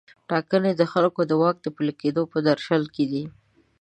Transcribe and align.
ټاکنې 0.29 0.71
د 0.77 0.83
خلکو 0.93 1.21
د 1.27 1.31
واک 1.41 1.57
د 1.61 1.67
پلي 1.75 1.93
کیدو 2.01 2.21
په 2.31 2.37
درشل 2.47 2.83
کې 2.95 3.05
دي. 3.11 3.23